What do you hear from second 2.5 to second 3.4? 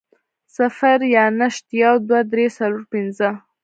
څلور, پنځه